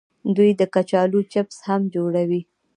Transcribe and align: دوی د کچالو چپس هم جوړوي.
دوی 0.35 0.51
د 0.59 0.61
کچالو 0.73 1.19
چپس 1.31 1.57
هم 1.67 1.81
جوړوي. 1.95 2.41